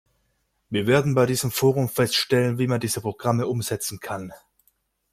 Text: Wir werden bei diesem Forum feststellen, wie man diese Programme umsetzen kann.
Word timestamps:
Wir 0.71 0.87
werden 0.87 1.13
bei 1.13 1.27
diesem 1.27 1.51
Forum 1.51 1.87
feststellen, 1.87 2.57
wie 2.57 2.65
man 2.65 2.79
diese 2.79 3.01
Programme 3.01 3.45
umsetzen 3.45 3.99
kann. 3.99 4.33